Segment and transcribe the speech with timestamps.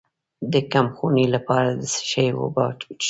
[0.53, 2.93] د کمخونۍ لپاره د څه شي اوبه وڅښم؟